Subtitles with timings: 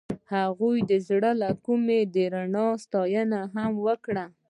[0.33, 4.25] هغې د زړه له کومې د رڼا ستاینه هم وکړه.